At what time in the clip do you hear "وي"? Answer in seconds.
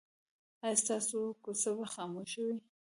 2.47-2.55